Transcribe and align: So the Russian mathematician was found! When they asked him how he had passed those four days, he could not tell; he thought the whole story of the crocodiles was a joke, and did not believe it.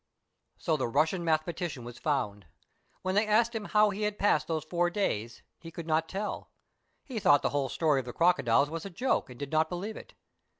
So 0.57 0.77
the 0.77 0.87
Russian 0.87 1.23
mathematician 1.23 1.83
was 1.83 1.99
found! 1.99 2.47
When 3.03 3.13
they 3.13 3.27
asked 3.27 3.53
him 3.53 3.65
how 3.65 3.91
he 3.91 4.01
had 4.01 4.17
passed 4.17 4.47
those 4.47 4.63
four 4.65 4.89
days, 4.89 5.43
he 5.59 5.69
could 5.69 5.85
not 5.85 6.09
tell; 6.09 6.49
he 7.03 7.19
thought 7.19 7.43
the 7.43 7.49
whole 7.53 7.69
story 7.69 7.99
of 7.99 8.05
the 8.07 8.11
crocodiles 8.11 8.71
was 8.71 8.83
a 8.83 8.89
joke, 8.89 9.29
and 9.29 9.37
did 9.37 9.51
not 9.51 9.69
believe 9.69 9.95
it. 9.97 10.15